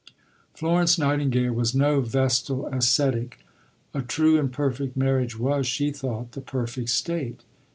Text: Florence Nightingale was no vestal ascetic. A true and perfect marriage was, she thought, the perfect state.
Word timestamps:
Florence 0.55 0.97
Nightingale 0.97 1.53
was 1.53 1.75
no 1.75 2.01
vestal 2.01 2.65
ascetic. 2.69 3.45
A 3.93 4.01
true 4.01 4.39
and 4.39 4.51
perfect 4.51 4.97
marriage 4.97 5.37
was, 5.37 5.67
she 5.67 5.91
thought, 5.91 6.31
the 6.31 6.41
perfect 6.41 6.89
state. 6.89 7.41